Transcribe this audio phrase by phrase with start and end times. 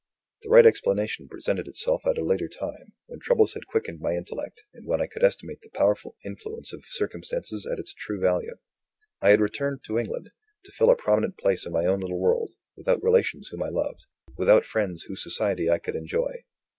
[0.41, 4.63] The right explanation presented itself at a later time, when troubles had quickened my intellect,
[4.73, 8.55] and when I could estimate the powerful influence of circumstances at its true value.
[9.21, 10.31] I had returned to England,
[10.65, 14.07] to fill a prominent place in my own little world, without relations whom I loved,
[14.39, 16.45] without friends whose society I could enjoy.